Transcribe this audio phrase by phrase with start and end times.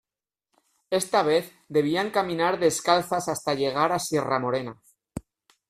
[0.89, 4.81] Esta vez debían caminar descalzas hasta llegar a Sierra Morena.